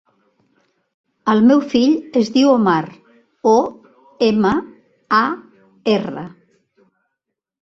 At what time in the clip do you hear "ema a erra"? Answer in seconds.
4.29-6.27